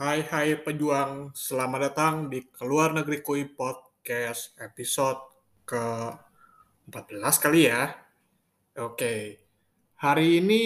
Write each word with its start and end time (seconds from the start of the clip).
Hai 0.00 0.24
hai 0.32 0.56
pejuang, 0.56 1.28
selamat 1.36 1.92
datang 1.92 2.32
di 2.32 2.40
Keluar 2.48 2.96
Negeri 2.96 3.20
Kui 3.20 3.44
Podcast 3.44 4.56
episode 4.56 5.20
ke-14 5.68 7.34
kali 7.36 7.68
ya. 7.68 8.00
Oke, 8.80 9.44
hari 10.00 10.40
ini 10.40 10.64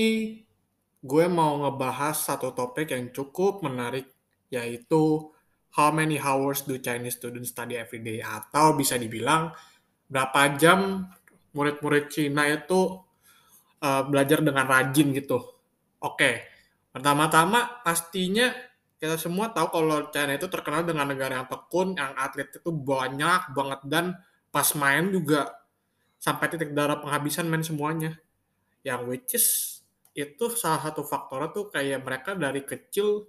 gue 1.03 1.27
mau 1.27 1.67
ngebahas 1.67 2.15
satu 2.15 2.55
topik 2.55 2.95
yang 2.95 3.11
cukup 3.11 3.59
menarik, 3.67 4.07
yaitu 4.55 5.35
how 5.75 5.91
many 5.91 6.15
hours 6.15 6.63
do 6.63 6.79
Chinese 6.79 7.19
students 7.19 7.51
study 7.51 7.75
every 7.75 8.07
day? 8.07 8.23
Atau 8.23 8.79
bisa 8.79 8.95
dibilang, 8.95 9.51
berapa 10.07 10.55
jam 10.55 11.11
murid-murid 11.59 12.07
Cina 12.07 12.47
itu 12.47 13.03
uh, 13.83 14.03
belajar 14.07 14.47
dengan 14.47 14.63
rajin 14.63 15.11
gitu. 15.11 15.43
Oke, 16.07 16.47
pertama-tama 16.95 17.83
pastinya 17.83 18.74
kita 19.05 19.21
semua 19.21 19.53
tahu 19.53 19.69
kalau 19.69 20.09
China 20.09 20.33
itu 20.33 20.49
terkenal 20.49 20.81
dengan 20.81 21.05
negara 21.05 21.45
yang 21.45 21.49
tekun, 21.53 21.93
yang 21.93 22.17
atlet 22.17 22.49
itu 22.49 22.73
banyak 22.73 23.53
banget 23.53 23.81
dan 23.85 24.17
pas 24.49 24.65
main 24.81 25.13
juga 25.13 25.53
sampai 26.17 26.49
titik 26.49 26.73
darah 26.73 26.97
penghabisan 27.05 27.45
main 27.45 27.61
semuanya. 27.61 28.17
Yang 28.81 29.01
which 29.05 29.31
is 29.37 29.47
itu 30.17 30.49
salah 30.57 30.89
satu 30.89 31.05
faktornya 31.05 31.53
tuh 31.53 31.69
kayak 31.69 32.01
mereka 32.01 32.33
dari 32.33 32.65
kecil 32.65 33.29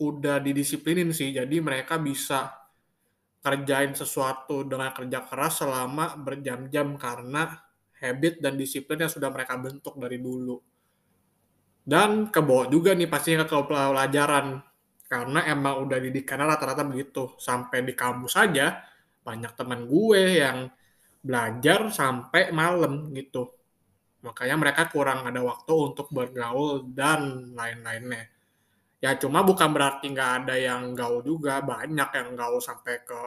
udah 0.00 0.40
didisiplinin 0.40 1.12
sih, 1.12 1.28
jadi 1.28 1.60
mereka 1.60 2.00
bisa 2.00 2.48
kerjain 3.44 3.92
sesuatu 3.92 4.64
dengan 4.64 4.96
kerja 4.96 5.28
keras 5.28 5.60
selama 5.60 6.16
berjam-jam 6.24 6.96
karena 6.96 7.52
habit 8.00 8.40
dan 8.40 8.56
disiplin 8.56 9.04
yang 9.04 9.12
sudah 9.12 9.28
mereka 9.28 9.60
bentuk 9.60 9.92
dari 10.00 10.16
dulu. 10.16 10.56
Dan 11.84 12.32
kebawa 12.32 12.72
juga 12.72 12.96
nih 12.96 13.12
pastinya 13.12 13.44
ke 13.44 13.52
pelajaran 13.60 14.71
karena 15.12 15.44
emang 15.44 15.84
udah 15.84 16.00
didikannya 16.00 16.48
rata-rata 16.48 16.88
begitu. 16.88 17.36
Sampai 17.36 17.84
di 17.84 17.92
kampus 17.92 18.32
saja 18.32 18.80
banyak 19.20 19.52
teman 19.52 19.84
gue 19.84 20.40
yang 20.40 20.72
belajar 21.20 21.92
sampai 21.92 22.48
malam 22.48 23.12
gitu. 23.12 23.52
Makanya 24.24 24.56
mereka 24.56 24.88
kurang 24.88 25.28
ada 25.28 25.44
waktu 25.44 25.92
untuk 25.92 26.08
bergaul 26.08 26.88
dan 26.96 27.52
lain-lainnya. 27.52 28.32
Ya 29.04 29.12
cuma 29.20 29.44
bukan 29.44 29.68
berarti 29.76 30.08
nggak 30.08 30.32
ada 30.48 30.56
yang 30.56 30.96
gaul 30.96 31.20
juga. 31.20 31.60
Banyak 31.60 32.08
yang 32.16 32.28
gaul 32.32 32.64
sampai 32.64 33.04
ke 33.04 33.20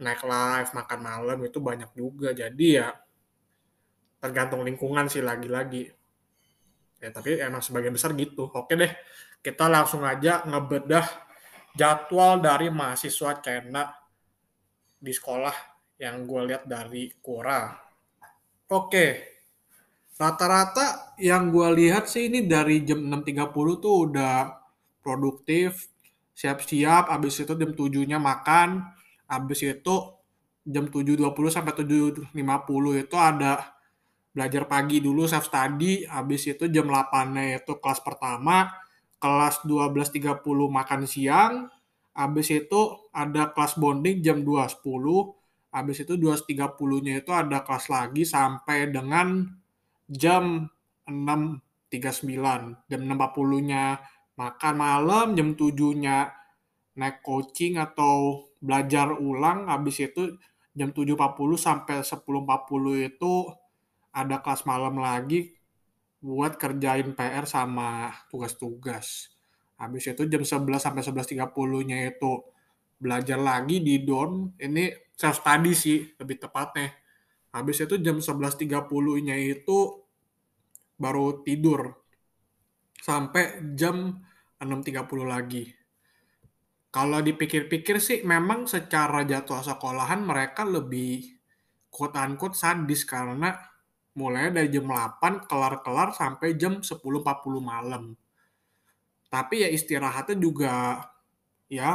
naik 0.00 0.24
live 0.24 0.70
makan 0.72 1.00
malam 1.04 1.38
itu 1.44 1.60
banyak 1.60 1.92
juga. 1.92 2.32
Jadi 2.32 2.80
ya 2.80 2.88
tergantung 4.16 4.64
lingkungan 4.64 5.12
sih 5.12 5.20
lagi-lagi. 5.20 5.92
Ya 7.04 7.12
tapi 7.12 7.36
emang 7.36 7.60
sebagian 7.60 7.92
besar 7.92 8.16
gitu. 8.16 8.48
Oke 8.48 8.80
deh 8.80 8.92
kita 9.40 9.66
langsung 9.72 10.04
aja 10.04 10.44
ngebedah 10.44 11.06
jadwal 11.72 12.40
dari 12.40 12.68
mahasiswa 12.68 13.40
China 13.40 13.88
di 15.00 15.12
sekolah 15.12 15.54
yang 16.00 16.24
gue 16.28 16.40
lihat 16.52 16.64
dari 16.68 17.08
Quora. 17.20 17.72
Oke, 18.70 19.06
rata-rata 20.20 21.16
yang 21.16 21.48
gue 21.48 21.68
lihat 21.76 22.08
sih 22.08 22.28
ini 22.28 22.44
dari 22.44 22.84
jam 22.84 23.00
6.30 23.00 23.80
tuh 23.80 23.94
udah 24.08 24.36
produktif, 25.00 25.88
siap-siap, 26.36 27.08
habis 27.08 27.40
itu 27.40 27.52
jam 27.56 27.72
7-nya 27.72 28.20
makan, 28.20 28.84
habis 29.24 29.64
itu 29.64 29.94
jam 30.68 30.84
7.20 30.88 31.24
sampai 31.48 31.72
7.50 31.72 32.32
itu 33.00 33.16
ada 33.16 33.52
belajar 34.30 34.62
pagi 34.70 35.02
dulu 35.02 35.26
self 35.26 35.48
study, 35.48 36.06
habis 36.06 36.46
itu 36.46 36.68
jam 36.68 36.86
8-nya 36.86 37.64
itu 37.64 37.72
kelas 37.80 38.00
pertama, 38.04 38.68
kelas 39.20 39.62
12.30 39.68 40.40
makan 40.48 41.04
siang, 41.04 41.68
habis 42.16 42.48
itu 42.50 42.80
ada 43.12 43.52
kelas 43.52 43.76
bonding 43.76 44.24
jam 44.24 44.42
2.10, 44.42 44.80
habis 45.70 46.02
itu 46.02 46.16
2.30-nya 46.16 47.22
itu 47.22 47.30
ada 47.30 47.62
kelas 47.62 47.86
lagi 47.92 48.24
sampai 48.26 48.90
dengan 48.90 49.46
jam 50.10 50.66
6.39. 51.06 52.90
Jam 52.90 53.00
6.40-nya 53.06 53.84
makan 54.34 54.74
malam, 54.74 55.26
jam 55.36 55.54
7-nya 55.54 56.32
naik 56.96 57.22
coaching 57.22 57.78
atau 57.78 58.48
belajar 58.58 59.14
ulang, 59.14 59.68
habis 59.70 60.00
itu 60.02 60.34
jam 60.74 60.90
7.40 60.90 61.60
sampai 61.60 62.02
10.40 62.02 63.08
itu 63.08 63.32
ada 64.10 64.42
kelas 64.42 64.66
malam 64.66 64.98
lagi, 64.98 65.54
buat 66.20 66.60
kerjain 66.60 67.16
PR 67.16 67.48
sama 67.48 68.12
tugas-tugas. 68.28 69.32
Habis 69.80 70.12
itu 70.12 70.28
jam 70.28 70.44
11 70.44 70.76
sampai 70.76 71.00
11.30-nya 71.00 72.12
itu 72.12 72.44
belajar 73.00 73.40
lagi 73.40 73.80
di 73.80 74.04
DON. 74.04 74.60
Ini 74.60 75.16
self 75.16 75.40
study 75.40 75.72
sih 75.72 76.04
lebih 76.20 76.36
tepatnya. 76.36 76.92
Habis 77.56 77.88
itu 77.88 77.96
jam 78.04 78.20
11.30-nya 78.20 79.36
itu 79.40 79.78
baru 81.00 81.40
tidur. 81.40 81.96
Sampai 83.00 83.72
jam 83.72 84.20
6.30 84.60 85.24
lagi. 85.24 85.64
Kalau 86.92 87.24
dipikir-pikir 87.24 87.96
sih 88.02 88.20
memang 88.26 88.68
secara 88.68 89.24
jadwal 89.24 89.64
sekolahan 89.64 90.20
mereka 90.20 90.68
lebih 90.68 91.40
quote-unquote 91.88 92.58
sadis 92.58 93.08
karena 93.08 93.69
mulai 94.20 94.52
dari 94.52 94.68
jam 94.68 94.84
8 94.84 95.48
kelar-kelar 95.48 96.12
sampai 96.12 96.60
jam 96.60 96.84
10.40 96.84 97.00
malam. 97.64 98.12
Tapi 99.32 99.64
ya 99.64 99.68
istirahatnya 99.72 100.36
juga 100.36 101.00
ya 101.70 101.90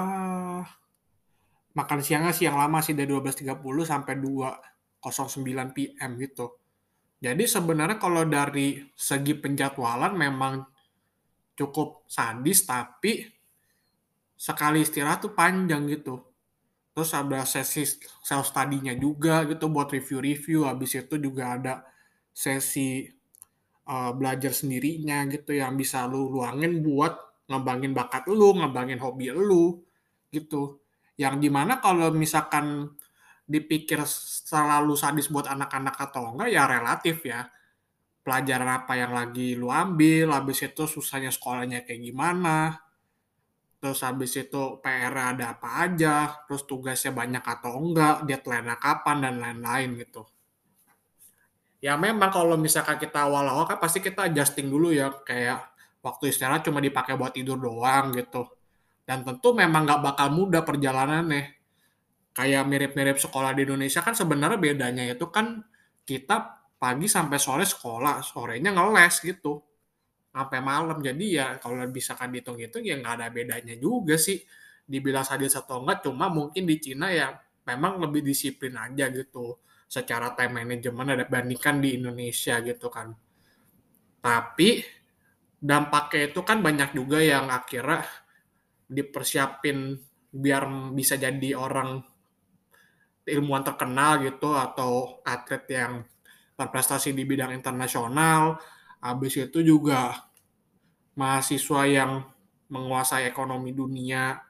makan 1.76 2.00
siangnya 2.00 2.34
siang 2.34 2.58
lama 2.58 2.82
sih 2.82 2.98
dari 2.98 3.12
12.30 3.12 3.62
sampai 3.86 4.14
2.09 4.18 5.76
PM 5.76 6.12
gitu. 6.18 6.58
Jadi 7.20 7.44
sebenarnya 7.46 8.00
kalau 8.00 8.24
dari 8.26 8.80
segi 8.96 9.36
penjadwalan 9.36 10.16
memang 10.16 10.66
cukup 11.56 12.04
sadis 12.08 12.68
tapi 12.68 13.24
sekali 14.36 14.84
istirahat 14.84 15.24
tuh 15.24 15.34
panjang 15.36 15.88
gitu. 15.92 16.20
Terus 16.96 17.12
ada 17.12 17.44
sesi 17.44 17.84
self 18.24 18.48
study-nya 18.48 18.96
juga 18.96 19.44
gitu 19.44 19.68
buat 19.68 19.92
review-review. 19.92 20.64
Habis 20.64 21.04
itu 21.04 21.20
juga 21.20 21.60
ada 21.60 21.74
sesi 22.36 23.08
uh, 23.88 24.12
belajar 24.12 24.52
sendirinya 24.52 25.24
gitu 25.32 25.56
yang 25.56 25.80
bisa 25.80 26.04
lu 26.04 26.28
luangin 26.28 26.84
buat 26.84 27.16
ngembangin 27.48 27.96
bakat 27.96 28.28
lu, 28.28 28.52
ngembangin 28.60 29.00
hobi 29.00 29.32
lu 29.32 29.80
gitu. 30.36 30.84
Yang 31.16 31.48
di 31.48 31.50
mana 31.54 31.80
kalau 31.80 32.12
misalkan 32.12 32.92
dipikir 33.48 34.04
selalu 34.50 35.00
sadis 35.00 35.32
buat 35.32 35.48
anak-anak 35.48 35.96
atau 35.96 36.36
enggak 36.36 36.50
ya 36.52 36.64
relatif 36.68 37.24
ya. 37.24 37.48
Pelajaran 38.26 38.84
apa 38.84 38.98
yang 38.98 39.14
lagi 39.14 39.54
lu 39.54 39.70
ambil, 39.70 40.34
habis 40.34 40.66
itu 40.66 40.90
susahnya 40.90 41.30
sekolahnya 41.30 41.86
kayak 41.86 42.10
gimana, 42.10 42.74
terus 43.78 44.02
habis 44.02 44.34
itu 44.34 44.82
PR 44.82 45.14
ada 45.14 45.54
apa 45.54 45.86
aja, 45.86 46.34
terus 46.50 46.66
tugasnya 46.66 47.14
banyak 47.14 47.46
atau 47.46 47.78
enggak, 47.78 48.26
deadline 48.26 48.74
kapan 48.82 49.18
dan 49.30 49.36
lain-lain 49.38 50.02
gitu 50.02 50.26
ya 51.86 51.94
memang 52.02 52.34
kalau 52.34 52.58
misalkan 52.58 52.98
kita 52.98 53.30
awal-awal 53.30 53.70
kan 53.70 53.78
pasti 53.78 54.02
kita 54.02 54.26
adjusting 54.26 54.66
dulu 54.66 54.90
ya 54.90 55.14
kayak 55.22 55.70
waktu 56.02 56.34
istirahat 56.34 56.66
cuma 56.66 56.82
dipakai 56.82 57.14
buat 57.14 57.30
tidur 57.38 57.62
doang 57.62 58.10
gitu. 58.18 58.50
Dan 59.06 59.22
tentu 59.22 59.54
memang 59.54 59.86
nggak 59.86 60.02
bakal 60.02 60.34
mudah 60.34 60.66
perjalanannya. 60.66 61.54
Kayak 62.34 62.64
mirip-mirip 62.66 63.22
sekolah 63.22 63.54
di 63.54 63.70
Indonesia 63.70 64.02
kan 64.02 64.18
sebenarnya 64.18 64.58
bedanya 64.58 65.06
itu 65.06 65.30
kan 65.30 65.62
kita 66.02 66.58
pagi 66.82 67.06
sampai 67.06 67.38
sore 67.38 67.70
sekolah 67.70 68.26
sorenya 68.26 68.74
ngeles 68.74 69.22
gitu. 69.22 69.62
Sampai 70.34 70.66
malam. 70.66 70.98
Jadi 71.06 71.38
ya 71.38 71.62
kalau 71.62 71.86
bisa 71.94 72.18
kan 72.18 72.34
dihitung 72.34 72.58
itu 72.58 72.82
ya 72.82 72.98
nggak 72.98 73.14
ada 73.22 73.28
bedanya 73.30 73.78
juga 73.78 74.18
sih. 74.18 74.42
Dibilang 74.90 75.22
sadis 75.22 75.54
atau 75.54 75.86
enggak 75.86 76.02
cuma 76.02 76.34
mungkin 76.34 76.66
di 76.66 76.82
Cina 76.82 77.14
ya 77.14 77.30
memang 77.70 78.02
lebih 78.02 78.26
disiplin 78.26 78.74
aja 78.74 79.10
gitu 79.14 79.62
secara 79.86 80.34
time 80.34 80.66
management 80.66 81.16
ada 81.16 81.26
bandingkan 81.30 81.80
di 81.80 81.98
Indonesia 81.98 82.60
gitu 82.62 82.90
kan. 82.90 83.14
Tapi 84.20 84.82
dampaknya 85.62 86.34
itu 86.34 86.42
kan 86.42 86.60
banyak 86.62 86.98
juga 86.98 87.22
yang 87.22 87.50
akhirnya 87.50 88.06
dipersiapin 88.86 89.98
biar 90.36 90.94
bisa 90.94 91.18
jadi 91.18 91.58
orang 91.58 92.04
ilmuwan 93.26 93.66
terkenal 93.66 94.22
gitu 94.22 94.54
atau 94.54 95.22
atlet 95.26 95.66
yang 95.74 95.94
berprestasi 96.54 97.14
di 97.14 97.26
bidang 97.26 97.54
internasional. 97.58 98.62
Habis 99.02 99.50
itu 99.50 99.62
juga 99.62 100.30
mahasiswa 101.18 101.82
yang 101.86 102.12
menguasai 102.70 103.30
ekonomi 103.30 103.72
dunia 103.72 104.42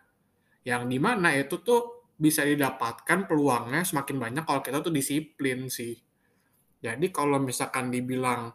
yang 0.65 0.89
di 0.89 0.97
mana 0.97 1.35
itu 1.35 1.61
tuh 1.61 1.94
bisa 2.15 2.47
didapatkan 2.47 3.27
peluangnya 3.27 3.83
semakin 3.83 4.17
banyak 4.17 4.43
kalau 4.47 4.61
kita 4.63 4.79
tuh 4.79 4.93
disiplin 4.95 5.67
sih. 5.67 5.95
Jadi 6.79 7.11
kalau 7.11 7.41
misalkan 7.43 7.91
dibilang 7.91 8.51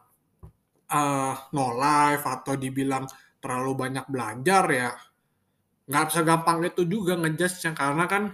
uh, 0.89 1.35
no 1.53 1.67
life 1.77 2.25
atau 2.25 2.57
dibilang 2.57 3.05
terlalu 3.41 3.73
banyak 3.89 4.07
belajar 4.09 4.65
ya 4.69 4.91
nggak 5.91 6.07
segampang 6.15 6.65
itu 6.65 6.87
juga 6.89 7.19
ngejudge-nya. 7.21 7.77
Karena 7.77 8.05
kan 8.09 8.33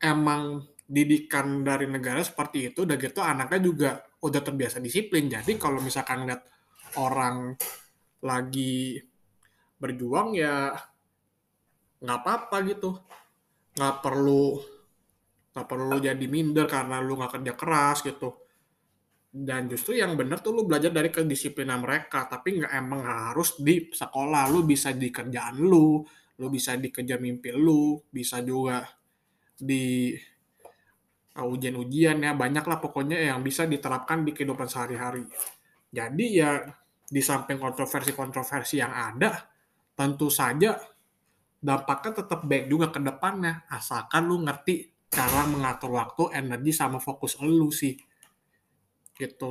emang 0.00 0.64
didikan 0.88 1.60
dari 1.60 1.84
negara 1.84 2.24
seperti 2.24 2.72
itu 2.72 2.88
udah 2.88 2.96
gitu 2.96 3.20
anaknya 3.20 3.60
juga 3.60 3.90
udah 4.24 4.40
terbiasa 4.40 4.80
disiplin. 4.80 5.28
Jadi 5.28 5.60
kalau 5.60 5.82
misalkan 5.84 6.24
lihat 6.24 6.48
orang 6.96 7.52
lagi 8.24 8.96
berjuang 9.78 10.34
ya 10.34 10.74
nggak 11.98 12.18
apa-apa 12.22 12.56
gitu 12.66 12.94
nggak 13.78 14.02
perlu 14.02 14.58
nggak 15.54 15.66
perlu 15.70 15.96
jadi 16.02 16.26
minder 16.26 16.66
karena 16.66 16.98
lu 16.98 17.14
nggak 17.14 17.38
kerja 17.38 17.52
keras 17.54 17.98
gitu. 18.02 18.30
Dan 19.28 19.70
justru 19.70 19.94
yang 19.94 20.18
bener 20.18 20.42
tuh 20.42 20.50
lu 20.50 20.62
belajar 20.66 20.90
dari 20.90 21.14
kedisiplinan 21.14 21.84
mereka 21.84 22.26
tapi 22.26 22.58
nggak 22.58 22.72
emang 22.74 23.02
harus 23.06 23.58
di 23.62 23.86
sekolah. 23.86 24.50
Lu 24.50 24.66
bisa 24.66 24.90
di 24.90 25.08
kerjaan 25.14 25.62
lu 25.62 26.02
lu 26.38 26.46
bisa 26.46 26.78
dikejar 26.78 27.18
mimpi 27.18 27.50
lu 27.50 27.98
bisa 28.06 28.38
juga 28.46 28.86
di 29.58 30.14
uh, 31.38 31.46
ujian-ujian 31.46 32.18
ya. 32.22 32.32
Banyak 32.34 32.64
lah 32.66 32.78
pokoknya 32.82 33.18
yang 33.18 33.42
bisa 33.42 33.66
diterapkan 33.66 34.26
di 34.26 34.34
kehidupan 34.34 34.66
sehari-hari. 34.66 35.26
Jadi 35.90 36.26
ya 36.34 36.62
di 37.08 37.22
samping 37.24 37.56
kontroversi-kontroversi 37.56 38.76
yang 38.78 38.92
ada 38.92 39.32
tentu 39.96 40.28
saja 40.28 40.76
dampaknya 41.58 42.22
tetap 42.22 42.46
baik 42.46 42.70
juga 42.70 42.90
ke 42.94 43.00
depannya. 43.02 43.66
Asalkan 43.70 44.26
lu 44.30 44.42
ngerti 44.42 44.94
cara 45.10 45.48
mengatur 45.48 45.94
waktu 45.94 46.38
energi 46.38 46.72
sama 46.74 47.02
fokus 47.02 47.38
lu 47.42 47.68
sih. 47.74 47.98
Gitu. 49.18 49.50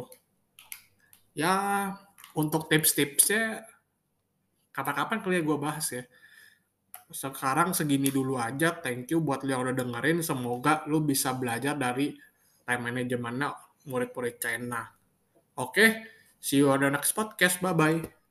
Ya 1.37 1.53
untuk 2.33 2.71
tips-tipsnya 2.71 3.65
kapan-kapan 4.71 5.19
kali 5.21 5.41
ya 5.41 5.43
gue 5.43 5.57
bahas 5.57 5.87
ya. 5.91 6.03
Sekarang 7.11 7.71
segini 7.71 8.11
dulu 8.11 8.39
aja. 8.39 8.71
Thank 8.79 9.11
you 9.11 9.19
buat 9.19 9.43
lu 9.43 9.55
yang 9.55 9.63
udah 9.67 9.75
dengerin. 9.75 10.23
Semoga 10.23 10.87
lu 10.87 11.03
bisa 11.03 11.35
belajar 11.35 11.75
dari 11.75 12.15
time 12.67 12.81
managementnya 12.91 13.55
murid-murid 13.87 14.35
China. 14.39 14.83
Oke 15.57 16.17
see 16.39 16.61
you 16.61 16.69
on 16.69 16.79
the 16.79 16.89
next 16.91 17.11
podcast. 17.15 17.59
Bye 17.59 17.73
bye 17.73 18.17